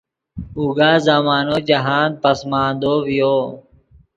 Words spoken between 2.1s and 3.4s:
پسماندو ڤیو